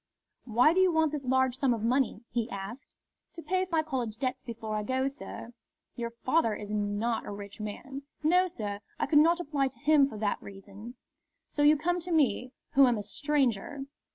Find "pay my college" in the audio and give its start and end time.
3.43-4.17